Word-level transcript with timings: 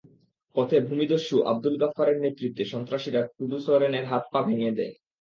পথে 0.55 0.77
ভূমিদস্যু 0.87 1.35
আবদুল 1.51 1.75
গাফফারের 1.81 2.17
নেতৃত্বে 2.19 2.63
সন্ত্রাসীরা 2.65 3.21
টুডু 3.35 3.57
সরেনের 3.59 4.05
হাত-পা 4.05 4.39
ভেঙে 4.47 4.77
দেয়। 4.77 4.93